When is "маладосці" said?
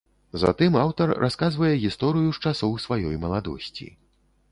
3.27-3.87